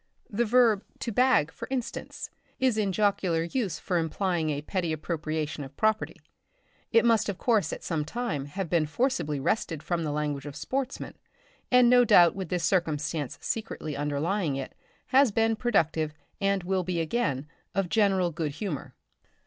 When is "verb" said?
0.45-0.83